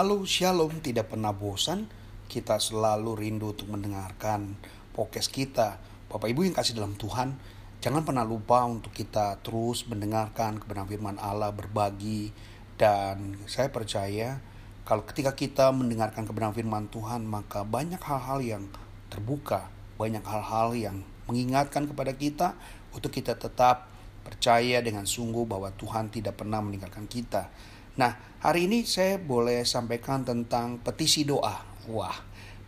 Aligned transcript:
Halo 0.00 0.24
Shalom, 0.24 0.80
tidak 0.80 1.12
pernah 1.12 1.28
bosan? 1.28 1.84
Kita 2.24 2.56
selalu 2.56 3.20
rindu 3.20 3.52
untuk 3.52 3.68
mendengarkan 3.68 4.56
podcast 4.96 5.28
kita. 5.28 5.76
Bapak 6.08 6.24
Ibu 6.24 6.48
yang 6.48 6.56
kasih 6.56 6.72
dalam 6.72 6.96
Tuhan, 6.96 7.36
jangan 7.84 8.08
pernah 8.08 8.24
lupa 8.24 8.64
untuk 8.64 8.96
kita 8.96 9.36
terus 9.44 9.84
mendengarkan 9.84 10.56
kebenaran 10.56 10.88
firman 10.88 11.20
Allah, 11.20 11.52
berbagi. 11.52 12.32
Dan 12.80 13.44
saya 13.44 13.68
percaya 13.68 14.40
kalau 14.88 15.04
ketika 15.04 15.36
kita 15.36 15.68
mendengarkan 15.68 16.24
kebenaran 16.24 16.56
firman 16.56 16.88
Tuhan, 16.88 17.28
maka 17.28 17.68
banyak 17.68 18.00
hal-hal 18.00 18.40
yang 18.40 18.72
terbuka, 19.12 19.68
banyak 20.00 20.24
hal-hal 20.24 20.72
yang 20.72 21.04
mengingatkan 21.28 21.84
kepada 21.84 22.16
kita 22.16 22.56
untuk 22.96 23.12
kita 23.12 23.36
tetap 23.36 23.92
percaya 24.24 24.80
dengan 24.80 25.04
sungguh 25.04 25.44
bahwa 25.44 25.68
Tuhan 25.76 26.08
tidak 26.08 26.40
pernah 26.40 26.64
meninggalkan 26.64 27.04
kita 27.04 27.52
Nah, 28.00 28.16
hari 28.40 28.64
ini 28.64 28.88
saya 28.88 29.20
boleh 29.20 29.60
sampaikan 29.68 30.24
tentang 30.24 30.80
petisi 30.80 31.28
doa. 31.28 31.60
Wah, 31.92 32.16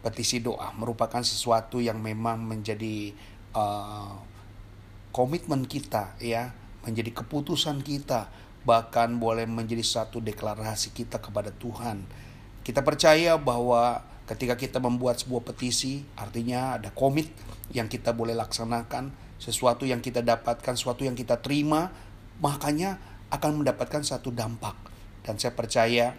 petisi 0.05 0.45
doa 0.45 0.77
merupakan 0.77 1.25
sesuatu 1.25 1.81
yang 1.81 2.05
memang 2.05 2.45
menjadi 2.45 3.17
uh, 3.57 4.21
komitmen 5.09 5.65
kita 5.65 6.21
ya, 6.21 6.53
menjadi 6.85 7.25
keputusan 7.25 7.81
kita, 7.81 8.29
bahkan 8.69 9.17
boleh 9.17 9.49
menjadi 9.49 9.81
satu 9.81 10.21
deklarasi 10.21 10.93
kita 10.93 11.17
kepada 11.17 11.49
Tuhan. 11.49 12.05
Kita 12.61 12.85
percaya 12.85 13.41
bahwa 13.41 14.05
ketika 14.29 14.61
kita 14.61 14.85
membuat 14.85 15.17
sebuah 15.25 15.49
petisi, 15.49 16.05
artinya 16.13 16.77
ada 16.77 16.93
komit 16.93 17.33
yang 17.73 17.89
kita 17.89 18.13
boleh 18.13 18.37
laksanakan, 18.37 19.17
sesuatu 19.41 19.89
yang 19.89 20.05
kita 20.05 20.21
dapatkan, 20.21 20.77
sesuatu 20.77 21.09
yang 21.09 21.17
kita 21.17 21.41
terima, 21.41 21.89
makanya 22.37 23.01
akan 23.33 23.65
mendapatkan 23.65 24.05
satu 24.05 24.29
dampak 24.29 24.92
dan 25.23 25.39
saya 25.39 25.55
percaya 25.55 26.15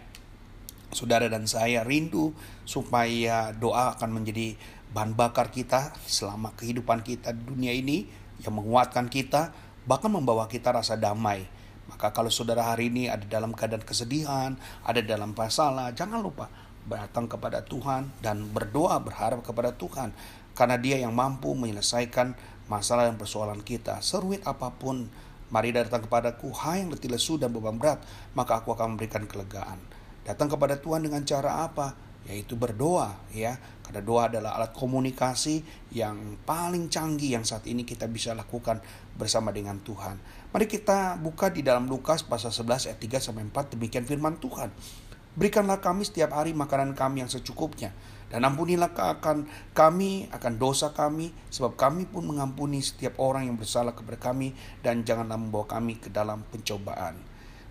saudara 0.94 1.26
dan 1.26 1.44
saya 1.44 1.82
rindu 1.82 2.32
supaya 2.64 3.50
doa 3.52 3.96
akan 3.98 4.22
menjadi 4.22 4.54
bahan 4.94 5.18
bakar 5.18 5.50
kita 5.50 5.90
selama 6.06 6.54
kehidupan 6.54 7.02
kita 7.02 7.34
di 7.34 7.42
dunia 7.42 7.74
ini 7.74 8.06
yang 8.40 8.54
menguatkan 8.54 9.10
kita 9.10 9.50
bahkan 9.84 10.08
membawa 10.08 10.48
kita 10.48 10.72
rasa 10.72 10.96
damai. 10.96 11.44
Maka 11.84 12.16
kalau 12.16 12.32
saudara 12.32 12.64
hari 12.64 12.88
ini 12.88 13.12
ada 13.12 13.28
dalam 13.28 13.52
keadaan 13.52 13.84
kesedihan, 13.84 14.56
ada 14.86 15.04
dalam 15.04 15.36
masalah, 15.36 15.92
jangan 15.92 16.24
lupa 16.24 16.48
datang 16.88 17.28
kepada 17.28 17.64
Tuhan 17.64 18.12
dan 18.20 18.48
berdoa 18.48 19.00
berharap 19.00 19.40
kepada 19.44 19.72
Tuhan 19.76 20.12
karena 20.52 20.76
Dia 20.80 21.00
yang 21.00 21.16
mampu 21.16 21.52
menyelesaikan 21.56 22.36
masalah 22.68 23.08
dan 23.08 23.16
persoalan 23.20 23.60
kita 23.60 24.00
seruit 24.00 24.40
apa 24.44 24.72
pun 24.72 25.08
Mari 25.52 25.76
datang 25.76 26.04
kepadaku, 26.04 26.48
hai 26.64 26.84
yang 26.84 26.94
letih 26.94 27.12
lesu 27.12 27.36
dan 27.36 27.52
beban 27.52 27.76
berat, 27.76 28.00
maka 28.32 28.62
aku 28.62 28.72
akan 28.72 28.96
memberikan 28.96 29.28
kelegaan. 29.28 29.76
Datang 30.24 30.48
kepada 30.48 30.80
Tuhan 30.80 31.04
dengan 31.04 31.20
cara 31.28 31.68
apa? 31.68 31.92
Yaitu 32.24 32.56
berdoa, 32.56 33.12
ya. 33.36 33.60
Karena 33.84 34.00
doa 34.00 34.32
adalah 34.32 34.56
alat 34.56 34.72
komunikasi 34.72 35.60
yang 35.92 36.40
paling 36.48 36.88
canggih 36.88 37.36
yang 37.36 37.44
saat 37.44 37.68
ini 37.68 37.84
kita 37.84 38.08
bisa 38.08 38.32
lakukan 38.32 38.80
bersama 39.12 39.52
dengan 39.52 39.76
Tuhan. 39.84 40.16
Mari 40.48 40.64
kita 40.64 41.20
buka 41.20 41.52
di 41.52 41.60
dalam 41.60 41.84
Lukas 41.84 42.24
pasal 42.24 42.48
11 42.48 42.88
ayat 42.88 42.98
3 42.98 43.20
sampai 43.20 43.44
4 43.44 43.76
demikian 43.76 44.08
firman 44.08 44.40
Tuhan. 44.40 44.72
Berikanlah 45.34 45.82
kami 45.82 46.06
setiap 46.06 46.30
hari 46.34 46.54
makanan 46.54 46.94
kami 46.94 47.26
yang 47.26 47.30
secukupnya 47.30 47.90
dan 48.34 48.42
ampunilah 48.50 48.90
akan 48.90 49.46
kami 49.70 50.26
akan 50.34 50.52
dosa 50.58 50.90
kami, 50.90 51.30
sebab 51.54 51.78
kami 51.78 52.02
pun 52.10 52.26
mengampuni 52.26 52.82
setiap 52.82 53.22
orang 53.22 53.46
yang 53.46 53.54
bersalah 53.54 53.94
kepada 53.94 54.18
kami, 54.18 54.50
dan 54.82 55.06
janganlah 55.06 55.38
membawa 55.38 55.70
kami 55.70 56.02
ke 56.02 56.10
dalam 56.10 56.42
pencobaan. 56.50 57.14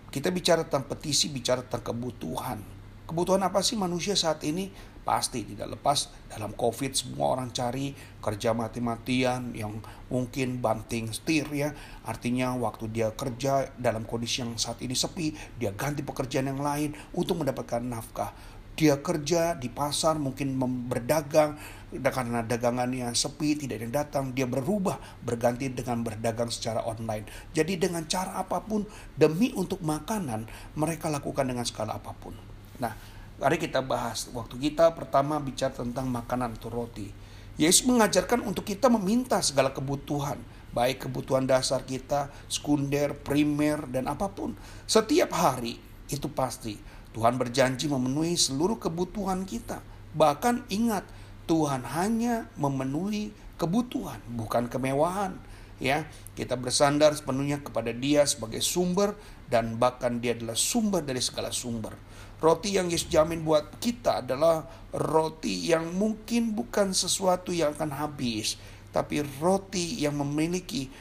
Kita 0.08 0.32
bicara 0.32 0.64
tentang 0.64 0.88
petisi, 0.88 1.28
bicara 1.28 1.60
tentang 1.68 1.92
kebutuhan. 1.92 2.73
Kebutuhan 3.04 3.44
apa 3.44 3.60
sih 3.60 3.76
manusia 3.76 4.16
saat 4.16 4.40
ini? 4.48 4.72
Pasti 5.04 5.44
tidak 5.44 5.76
lepas 5.76 6.08
dalam 6.32 6.56
COVID 6.56 6.96
semua 6.96 7.36
orang 7.36 7.52
cari 7.52 7.92
kerja 8.24 8.56
mati-matian 8.56 9.52
yang 9.52 9.84
mungkin 10.08 10.64
banting 10.64 11.12
setir 11.12 11.44
ya. 11.52 11.76
Artinya 12.08 12.56
waktu 12.56 12.88
dia 12.88 13.12
kerja 13.12 13.68
dalam 13.76 14.08
kondisi 14.08 14.40
yang 14.40 14.56
saat 14.56 14.80
ini 14.80 14.96
sepi, 14.96 15.36
dia 15.60 15.76
ganti 15.76 16.00
pekerjaan 16.00 16.48
yang 16.48 16.64
lain 16.64 16.96
untuk 17.12 17.44
mendapatkan 17.44 17.84
nafkah 17.84 18.32
dia 18.74 18.98
kerja 18.98 19.54
di 19.54 19.70
pasar 19.70 20.18
mungkin 20.18 20.58
berdagang 20.90 21.54
karena 21.94 22.42
dagangannya 22.42 23.14
sepi 23.14 23.54
tidak 23.54 23.78
ada 23.78 23.84
yang 23.86 23.94
datang 23.94 24.24
dia 24.34 24.50
berubah 24.50 24.98
berganti 25.22 25.70
dengan 25.70 26.02
berdagang 26.02 26.50
secara 26.50 26.82
online 26.82 27.22
jadi 27.54 27.78
dengan 27.78 28.02
cara 28.10 28.34
apa 28.34 28.66
pun 28.66 28.82
demi 29.14 29.54
untuk 29.54 29.78
makanan 29.78 30.50
mereka 30.74 31.06
lakukan 31.06 31.46
dengan 31.46 31.62
skala 31.62 32.02
apa 32.02 32.18
pun 32.18 32.34
nah 32.78 32.94
mari 33.38 33.58
kita 33.58 33.82
bahas 33.82 34.30
waktu 34.30 34.56
kita 34.70 34.94
pertama 34.94 35.38
bicara 35.42 35.74
tentang 35.74 36.10
makanan 36.10 36.54
atau 36.58 36.70
roti 36.70 37.10
Yesus 37.54 37.86
mengajarkan 37.86 38.42
untuk 38.42 38.66
kita 38.66 38.90
meminta 38.90 39.38
segala 39.42 39.70
kebutuhan 39.70 40.38
baik 40.74 41.06
kebutuhan 41.06 41.46
dasar 41.46 41.86
kita 41.86 42.30
sekunder 42.50 43.14
primer 43.14 43.86
dan 43.86 44.10
apa 44.10 44.26
pun 44.26 44.58
setiap 44.90 45.30
hari 45.34 45.78
itu 46.10 46.26
pasti 46.30 46.78
Tuhan 47.14 47.38
berjanji 47.38 47.86
memenuhi 47.86 48.34
seluruh 48.34 48.76
kebutuhan 48.82 49.46
kita. 49.46 49.78
Bahkan 50.18 50.66
ingat, 50.66 51.06
Tuhan 51.46 51.86
hanya 51.86 52.50
memenuhi 52.58 53.30
kebutuhan, 53.54 54.18
bukan 54.34 54.66
kemewahan. 54.66 55.38
Ya, 55.78 56.10
kita 56.34 56.58
bersandar 56.58 57.14
sepenuhnya 57.14 57.62
kepada 57.62 57.94
Dia 57.94 58.26
sebagai 58.26 58.58
sumber 58.62 59.14
dan 59.46 59.78
bahkan 59.78 60.18
Dia 60.18 60.34
adalah 60.34 60.58
sumber 60.58 61.06
dari 61.06 61.22
segala 61.22 61.54
sumber. 61.54 61.94
Roti 62.44 62.76
yang 62.76 62.92
Yesus 62.92 63.08
jamin 63.08 63.40
buat 63.40 63.80
kita 63.80 64.20
adalah 64.20 64.68
roti 64.92 65.64
yang 65.64 65.96
mungkin 65.96 66.52
bukan 66.52 66.92
sesuatu 66.92 67.56
yang 67.56 67.72
akan 67.72 67.96
habis, 67.96 68.60
tapi 68.92 69.24
roti 69.40 70.04
yang 70.04 70.20
memiliki 70.20 70.92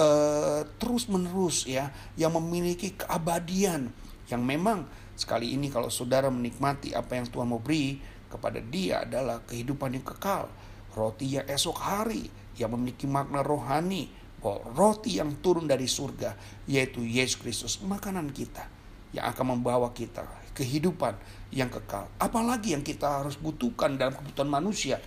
uh, 0.00 0.64
terus 0.80 1.04
menerus 1.04 1.68
ya, 1.68 1.92
yang 2.16 2.32
memiliki 2.32 2.96
keabadian, 2.96 3.92
yang 4.32 4.40
memang 4.40 4.88
sekali 5.20 5.52
ini 5.52 5.68
kalau 5.68 5.92
saudara 5.92 6.32
menikmati 6.32 6.96
apa 6.96 7.20
yang 7.20 7.28
Tuhan 7.28 7.52
mau 7.52 7.60
beri 7.60 8.00
kepada 8.32 8.56
dia 8.56 9.04
adalah 9.04 9.44
kehidupan 9.44 10.00
yang 10.00 10.06
kekal. 10.16 10.48
Roti 10.96 11.36
yang 11.36 11.44
esok 11.44 11.76
hari 11.76 12.24
yang 12.56 12.72
memiliki 12.72 13.04
makna 13.04 13.44
rohani. 13.44 14.16
Bahwa 14.40 14.64
roti 14.72 15.20
yang 15.20 15.36
turun 15.44 15.68
dari 15.68 15.84
surga 15.84 16.32
yaitu 16.64 17.04
Yesus 17.04 17.36
Kristus 17.36 17.76
makanan 17.84 18.32
kita 18.32 18.79
yang 19.10 19.26
akan 19.30 19.58
membawa 19.58 19.90
kita 19.90 20.22
kehidupan 20.54 21.14
yang 21.54 21.70
kekal. 21.70 22.06
Apalagi 22.18 22.74
yang 22.74 22.84
kita 22.84 23.22
harus 23.22 23.38
butuhkan 23.38 23.98
dalam 23.98 24.14
kebutuhan 24.14 24.50
manusia. 24.50 24.98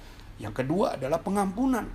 Yang 0.41 0.63
kedua 0.65 0.97
adalah 0.99 1.21
pengampunan. 1.21 1.87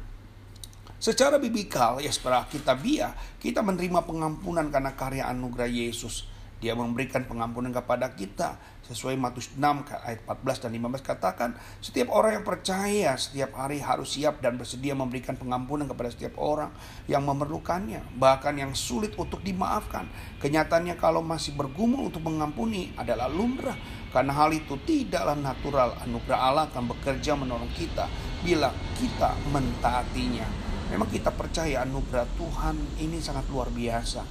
Secara 0.98 1.38
biblikal 1.38 2.02
ya 2.02 2.10
kita 2.10 2.74
biar 2.74 3.38
kita 3.38 3.62
menerima 3.62 4.02
pengampunan 4.02 4.66
karena 4.66 4.98
karya 4.98 5.30
anugerah 5.30 5.70
Yesus 5.70 6.26
dia 6.58 6.74
memberikan 6.74 7.22
pengampunan 7.26 7.70
kepada 7.70 8.10
kita. 8.18 8.58
Sesuai 8.88 9.20
Matius 9.20 9.52
6 9.52 9.60
ayat 10.00 10.24
14 10.24 10.64
dan 10.64 10.72
15 10.72 11.04
katakan, 11.04 11.50
setiap 11.84 12.08
orang 12.08 12.40
yang 12.40 12.46
percaya 12.48 13.12
setiap 13.20 13.52
hari 13.52 13.84
harus 13.84 14.16
siap 14.16 14.40
dan 14.40 14.56
bersedia 14.56 14.96
memberikan 14.96 15.36
pengampunan 15.36 15.84
kepada 15.84 16.08
setiap 16.08 16.40
orang 16.40 16.72
yang 17.04 17.20
memerlukannya, 17.20 18.00
bahkan 18.16 18.56
yang 18.56 18.72
sulit 18.72 19.12
untuk 19.20 19.44
dimaafkan. 19.44 20.08
Kenyataannya 20.40 20.96
kalau 20.96 21.20
masih 21.20 21.52
bergumul 21.52 22.08
untuk 22.08 22.24
mengampuni 22.24 22.88
adalah 22.96 23.28
lumrah, 23.28 23.76
karena 24.08 24.32
hal 24.32 24.56
itu 24.56 24.80
tidaklah 24.88 25.36
natural. 25.36 25.92
Anugerah 26.08 26.40
Allah 26.40 26.64
akan 26.72 26.88
bekerja 26.88 27.36
menolong 27.36 27.68
kita 27.76 28.08
bila 28.40 28.72
kita 28.96 29.36
mentaatinya. 29.52 30.48
Memang 30.88 31.12
kita 31.12 31.28
percaya 31.28 31.84
anugerah 31.84 32.24
Tuhan 32.40 32.76
ini 33.04 33.20
sangat 33.20 33.44
luar 33.52 33.68
biasa. 33.68 34.24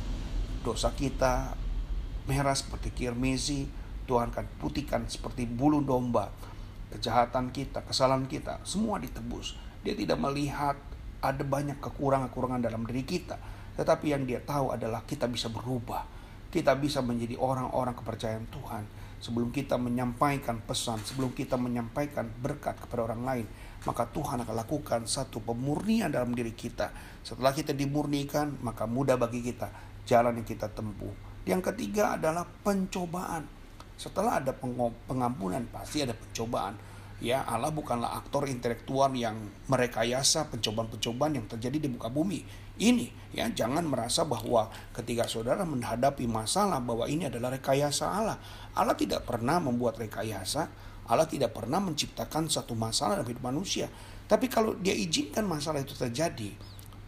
Dosa 0.66 0.90
kita 0.98 1.54
merah 2.26 2.58
seperti 2.58 2.90
kirmizi, 2.92 3.70
Tuhan 4.07 4.31
akan 4.31 4.45
putihkan 4.57 5.04
seperti 5.06 5.44
bulu 5.44 5.83
domba. 5.83 6.31
Kejahatan 6.88 7.51
kita, 7.51 7.83
kesalahan 7.83 8.25
kita, 8.25 8.63
semua 8.63 8.98
ditebus. 8.98 9.59
Dia 9.83 9.94
tidak 9.94 10.18
melihat 10.24 10.80
ada 11.19 11.44
banyak 11.44 11.83
kekurangan-kekurangan 11.83 12.63
dalam 12.63 12.88
diri 12.88 13.04
kita. 13.04 13.36
Tetapi 13.75 14.15
yang 14.15 14.24
dia 14.24 14.39
tahu 14.39 14.71
adalah 14.71 15.04
kita 15.04 15.27
bisa 15.27 15.51
berubah. 15.51 16.07
Kita 16.48 16.74
bisa 16.80 17.04
menjadi 17.04 17.36
orang-orang 17.36 17.94
kepercayaan 17.94 18.48
Tuhan. 18.48 18.83
Sebelum 19.19 19.51
kita 19.51 19.75
menyampaikan 19.75 20.63
pesan, 20.63 21.04
sebelum 21.04 21.36
kita 21.36 21.59
menyampaikan 21.59 22.31
berkat 22.39 22.80
kepada 22.80 23.12
orang 23.12 23.21
lain, 23.27 23.45
maka 23.83 24.07
Tuhan 24.07 24.48
akan 24.48 24.56
lakukan 24.56 25.01
satu 25.04 25.44
pemurnian 25.44 26.07
dalam 26.07 26.31
diri 26.31 26.56
kita. 26.56 26.94
Setelah 27.21 27.51
kita 27.51 27.75
dimurnikan, 27.75 28.56
maka 28.63 28.88
mudah 28.88 29.19
bagi 29.19 29.44
kita 29.44 29.68
jalan 30.07 30.39
yang 30.39 30.48
kita 30.48 30.71
tempuh 30.71 31.27
yang 31.48 31.63
ketiga 31.63 32.19
adalah 32.19 32.44
pencobaan. 32.44 33.48
Setelah 33.98 34.40
ada 34.40 34.54
pengampunan 35.10 35.66
pasti 35.74 36.06
ada 36.06 36.14
pencobaan. 36.14 36.78
Ya, 37.18 37.42
Allah 37.50 37.74
bukanlah 37.74 38.14
aktor 38.14 38.46
intelektual 38.46 39.10
yang 39.18 39.50
merekayasa 39.66 40.54
pencobaan-pencobaan 40.54 41.34
yang 41.34 41.50
terjadi 41.50 41.82
di 41.82 41.90
muka 41.90 42.14
bumi. 42.14 42.46
Ini 42.78 43.34
ya, 43.34 43.50
jangan 43.50 43.90
merasa 43.90 44.22
bahwa 44.22 44.70
ketika 44.94 45.26
saudara 45.26 45.66
menghadapi 45.66 46.30
masalah 46.30 46.78
bahwa 46.78 47.10
ini 47.10 47.26
adalah 47.26 47.58
rekayasa 47.58 48.06
Allah. 48.06 48.38
Allah 48.78 48.94
tidak 48.94 49.26
pernah 49.26 49.58
membuat 49.58 49.98
rekayasa, 49.98 50.70
Allah 51.10 51.26
tidak 51.26 51.58
pernah 51.58 51.82
menciptakan 51.82 52.54
satu 52.54 52.78
masalah 52.78 53.18
dalam 53.18 53.34
hidup 53.34 53.50
manusia. 53.50 53.90
Tapi 54.30 54.46
kalau 54.46 54.78
dia 54.78 54.94
izinkan 54.94 55.50
masalah 55.50 55.82
itu 55.82 55.98
terjadi, 55.98 56.54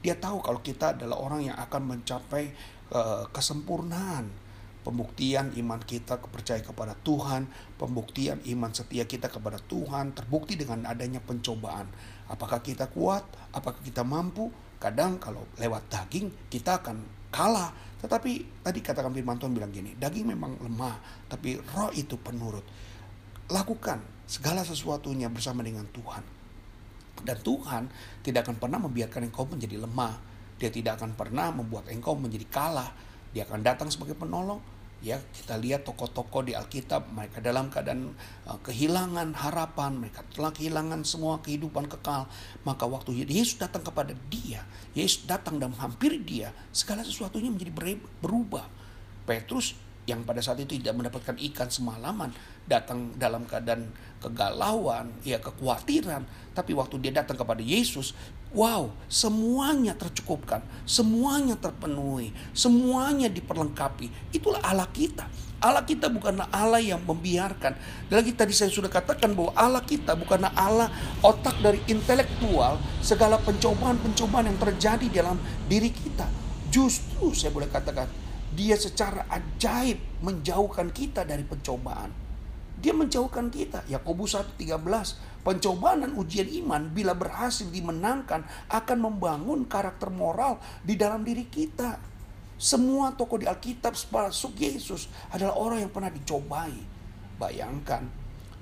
dia 0.01 0.15
tahu 0.17 0.41
kalau 0.41 0.57
kita 0.65 0.97
adalah 0.97 1.21
orang 1.21 1.53
yang 1.53 1.57
akan 1.59 1.85
mencapai 1.85 2.49
uh, 2.97 3.29
kesempurnaan 3.29 4.48
pembuktian 4.83 5.51
iman 5.59 5.81
kita 5.83 6.17
percaya 6.23 6.63
kepada 6.63 6.95
Tuhan, 6.95 7.47
pembuktian 7.75 8.39
iman 8.55 8.71
setia 8.71 9.03
kita 9.03 9.27
kepada 9.27 9.59
Tuhan 9.59 10.15
terbukti 10.15 10.55
dengan 10.55 10.87
adanya 10.87 11.19
pencobaan. 11.19 11.87
Apakah 12.31 12.63
kita 12.63 12.87
kuat? 12.87 13.25
Apakah 13.51 13.81
kita 13.83 14.07
mampu? 14.07 14.47
Kadang 14.79 15.19
kalau 15.19 15.43
lewat 15.59 15.91
daging 15.91 16.31
kita 16.47 16.79
akan 16.79 17.03
kalah. 17.29 17.75
Tetapi 17.99 18.63
tadi 18.63 18.79
katakan 18.79 19.11
firman 19.11 19.35
Tuhan 19.35 19.51
bilang 19.51 19.75
gini, 19.75 19.91
daging 19.99 20.31
memang 20.31 20.55
lemah, 20.63 21.27
tapi 21.27 21.59
roh 21.75 21.91
itu 21.91 22.15
penurut. 22.15 22.63
Lakukan 23.51 23.99
segala 24.23 24.63
sesuatunya 24.63 25.27
bersama 25.27 25.59
dengan 25.59 25.83
Tuhan. 25.91 26.23
Dan 27.19 27.35
Tuhan 27.43 27.83
tidak 28.23 28.47
akan 28.47 28.55
pernah 28.55 28.79
membiarkan 28.79 29.27
engkau 29.27 29.43
menjadi 29.43 29.83
lemah. 29.83 30.15
Dia 30.55 30.71
tidak 30.71 31.03
akan 31.03 31.19
pernah 31.19 31.51
membuat 31.51 31.91
engkau 31.91 32.15
menjadi 32.15 32.47
kalah 32.47 33.08
dia 33.33 33.45
akan 33.45 33.61
datang 33.61 33.87
sebagai 33.89 34.17
penolong. 34.17 34.61
Ya, 34.99 35.15
kita 35.31 35.55
lihat 35.55 35.87
tokoh-tokoh 35.87 36.43
di 36.43 36.59
Alkitab 36.59 37.15
mereka 37.15 37.39
dalam 37.39 37.71
keadaan 37.71 38.11
uh, 38.43 38.59
kehilangan 38.59 39.31
harapan, 39.31 39.95
mereka 39.95 40.27
telah 40.35 40.51
kehilangan 40.51 41.07
semua 41.07 41.39
kehidupan 41.39 41.87
kekal. 41.87 42.27
Maka 42.67 42.83
waktu 42.83 43.23
Yesus 43.23 43.55
datang 43.55 43.79
kepada 43.79 44.11
dia, 44.27 44.67
Yesus 44.91 45.23
datang 45.23 45.55
dan 45.55 45.71
menghampiri 45.71 46.19
dia, 46.19 46.51
segala 46.75 47.07
sesuatunya 47.07 47.47
menjadi 47.47 47.95
berubah. 48.19 48.67
Petrus 49.23 49.71
yang 50.09 50.25
pada 50.25 50.41
saat 50.41 50.57
itu 50.57 50.81
tidak 50.81 50.97
mendapatkan 50.97 51.37
ikan 51.53 51.69
semalaman 51.69 52.33
datang 52.65 53.13
dalam 53.21 53.45
keadaan 53.45 53.93
kegalauan, 54.17 55.13
ya 55.21 55.37
kekhawatiran, 55.37 56.25
tapi 56.57 56.73
waktu 56.73 56.97
dia 56.99 57.13
datang 57.21 57.37
kepada 57.37 57.61
Yesus, 57.61 58.17
wow, 58.51 58.89
semuanya 59.07 59.93
tercukupkan, 59.93 60.65
semuanya 60.83 61.55
terpenuhi, 61.55 62.33
semuanya 62.51 63.29
diperlengkapi. 63.29 64.33
Itulah 64.33 64.59
Allah 64.65 64.89
kita. 64.89 65.29
Allah 65.59 65.83
kita 65.83 66.07
bukanlah 66.07 66.47
Allah 66.55 66.79
yang 66.79 67.03
membiarkan. 67.03 67.75
Lagi 68.07 68.31
tadi 68.31 68.55
saya 68.55 68.71
sudah 68.71 68.87
katakan 68.87 69.35
bahwa 69.35 69.51
Allah 69.59 69.83
kita 69.83 70.15
bukanlah 70.15 70.55
Allah 70.55 70.87
otak 71.19 71.59
dari 71.59 71.83
intelektual 71.91 72.79
segala 73.03 73.35
pencobaan-pencobaan 73.43 74.47
yang 74.47 74.59
terjadi 74.59 75.07
dalam 75.11 75.35
diri 75.67 75.91
kita. 75.91 76.31
Justru 76.71 77.35
saya 77.35 77.51
boleh 77.51 77.67
katakan 77.67 78.28
dia 78.53 78.75
secara 78.75 79.29
ajaib 79.29 80.01
menjauhkan 80.25 80.89
kita 80.89 81.21
dari 81.25 81.45
pencobaan. 81.45 82.09
Dia 82.79 82.95
menjauhkan 82.95 83.51
kita. 83.51 83.83
Yakobus 83.91 84.39
1:13, 84.39 85.43
pencobaan 85.43 86.07
dan 86.07 86.11
ujian 86.15 86.47
iman 86.63 86.87
bila 86.89 87.11
berhasil 87.11 87.67
dimenangkan 87.67 88.47
akan 88.71 88.97
membangun 88.97 89.67
karakter 89.67 90.07
moral 90.07 90.63
di 90.81 90.95
dalam 90.95 91.27
diri 91.27 91.45
kita. 91.51 91.99
Semua 92.59 93.15
tokoh 93.15 93.39
di 93.39 93.47
Alkitab 93.47 93.95
termasuk 93.95 94.55
Yesus 94.59 95.07
adalah 95.31 95.55
orang 95.55 95.79
yang 95.87 95.91
pernah 95.91 96.11
dicobai. 96.11 96.75
Bayangkan, 97.39 98.03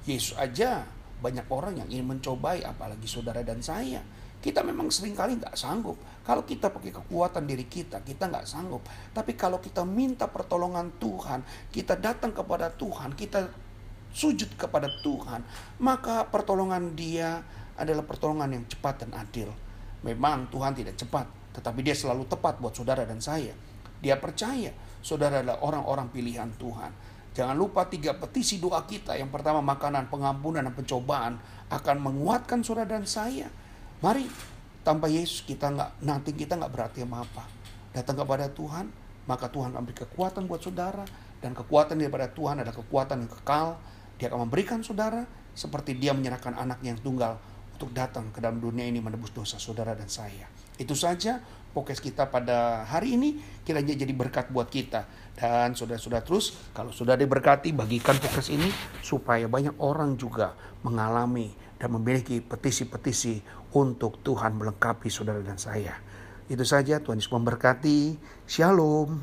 Yesus 0.05 0.37
aja 0.37 0.85
banyak 1.17 1.49
orang 1.49 1.81
yang 1.81 1.89
ingin 1.89 2.17
mencobai 2.17 2.61
apalagi 2.61 3.09
saudara 3.09 3.41
dan 3.41 3.61
saya. 3.61 4.01
Kita 4.37 4.61
memang 4.61 4.93
sering 4.93 5.17
kali 5.17 5.41
nggak 5.41 5.57
sanggup. 5.57 5.97
Kalau 6.27 6.43
kita 6.43 6.67
pakai 6.67 6.91
kekuatan 6.91 7.47
diri 7.47 7.63
kita, 7.71 8.03
kita 8.03 8.27
nggak 8.27 8.43
sanggup. 8.43 8.83
Tapi 9.15 9.39
kalau 9.39 9.63
kita 9.63 9.87
minta 9.87 10.27
pertolongan 10.27 10.91
Tuhan, 10.99 11.39
kita 11.71 11.95
datang 11.95 12.35
kepada 12.35 12.67
Tuhan, 12.67 13.15
kita 13.15 13.47
sujud 14.11 14.59
kepada 14.59 14.91
Tuhan, 14.99 15.39
maka 15.79 16.27
pertolongan 16.27 16.91
dia 16.99 17.39
adalah 17.79 18.03
pertolongan 18.03 18.59
yang 18.59 18.67
cepat 18.67 19.07
dan 19.07 19.15
adil. 19.15 19.47
Memang 20.03 20.51
Tuhan 20.51 20.75
tidak 20.75 20.99
cepat, 20.99 21.31
tetapi 21.55 21.79
dia 21.79 21.95
selalu 21.95 22.27
tepat 22.27 22.59
buat 22.59 22.75
saudara 22.75 23.07
dan 23.07 23.23
saya. 23.23 23.55
Dia 24.03 24.19
percaya 24.19 24.75
saudara 24.99 25.39
adalah 25.39 25.63
orang-orang 25.63 26.11
pilihan 26.11 26.51
Tuhan. 26.59 26.91
Jangan 27.39 27.55
lupa 27.55 27.87
tiga 27.87 28.19
petisi 28.19 28.59
doa 28.59 28.83
kita. 28.83 29.15
Yang 29.15 29.31
pertama 29.31 29.63
makanan, 29.63 30.11
pengampunan, 30.11 30.67
dan 30.67 30.75
pencobaan 30.75 31.39
akan 31.71 31.97
menguatkan 32.03 32.67
saudara 32.67 32.99
dan 32.99 33.07
saya 33.07 33.47
Mari 33.97 34.29
tanpa 34.87 35.11
Yesus 35.11 35.43
kita 35.43 35.67
nggak 35.67 35.99
nanti 36.07 36.31
kita 36.31 36.55
nggak 36.55 36.71
berarti 36.71 37.03
apa-apa. 37.03 37.43
Datang 37.91 38.23
kepada 38.23 38.47
Tuhan, 38.47 38.87
maka 39.27 39.51
Tuhan 39.51 39.75
akan 39.75 39.83
beri 39.83 40.07
kekuatan 40.07 40.47
buat 40.47 40.63
saudara 40.63 41.03
dan 41.43 41.51
kekuatan 41.51 41.99
daripada 41.99 42.31
Tuhan 42.31 42.63
adalah 42.63 42.71
kekuatan 42.71 43.27
yang 43.27 43.31
kekal. 43.43 43.75
Dia 44.15 44.31
akan 44.31 44.47
memberikan 44.47 44.79
saudara 44.79 45.27
seperti 45.51 45.99
dia 45.99 46.15
menyerahkan 46.15 46.55
anak 46.55 46.79
yang 46.87 46.95
tunggal 47.03 47.35
untuk 47.75 47.91
datang 47.91 48.31
ke 48.31 48.39
dalam 48.39 48.63
dunia 48.63 48.87
ini 48.87 49.03
menebus 49.03 49.35
dosa 49.35 49.59
saudara 49.59 49.91
dan 49.91 50.07
saya. 50.07 50.47
Itu 50.79 50.95
saja 50.95 51.43
podcast 51.75 52.01
kita 52.01 52.31
pada 52.31 52.87
hari 52.87 53.19
ini 53.19 53.37
kiranya 53.67 53.93
jadi 53.93 54.13
berkat 54.15 54.49
buat 54.49 54.71
kita. 54.71 55.05
Dan 55.37 55.77
saudara-saudara 55.77 56.25
terus 56.25 56.57
kalau 56.73 56.89
sudah 56.89 57.13
diberkati 57.13 57.75
bagikan 57.75 58.17
podcast 58.17 58.49
ini 58.49 58.71
supaya 59.05 59.45
banyak 59.45 59.77
orang 59.77 60.17
juga 60.17 60.57
mengalami 60.81 61.53
dan 61.77 61.93
memiliki 61.93 62.41
petisi-petisi 62.41 63.66
untuk 63.77 64.17
Tuhan 64.25 64.57
melengkapi 64.57 65.05
saudara 65.13 65.37
dan 65.45 65.61
saya. 65.61 65.93
Itu 66.49 66.65
saja 66.65 66.97
Tuhan 66.97 67.21
Yesus 67.21 67.29
memberkati. 67.29 68.17
Shalom. 68.49 69.21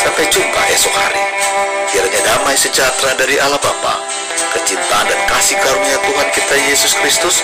Sampai 0.00 0.24
jumpa 0.32 0.62
esok 0.72 0.94
hari. 0.96 1.24
Kiranya 1.90 2.20
damai 2.22 2.56
sejahtera 2.56 3.18
dari 3.18 3.36
Allah 3.42 3.58
Bapa, 3.58 3.98
kecintaan 4.54 5.10
dan 5.10 5.20
kasih 5.26 5.58
karunia 5.58 5.98
Tuhan 6.06 6.28
kita 6.30 6.56
Yesus 6.70 6.94
Kristus, 7.02 7.42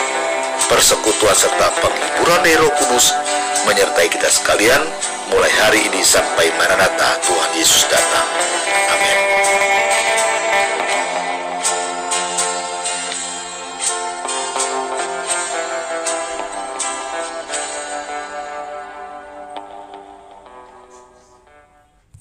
persekutuan 0.71 1.35
serta 1.35 1.75
penghiburan 1.83 2.47
Roh 2.63 2.71
Kudus 2.79 3.11
menyertai 3.67 4.07
kita 4.07 4.31
sekalian 4.31 4.87
mulai 5.35 5.51
hari 5.59 5.83
ini 5.91 5.99
sampai 6.07 6.55
Maranatha 6.55 7.19
Tuhan 7.27 7.51
Yesus 7.59 7.91
datang. 7.91 8.29
Amin. 8.95 9.66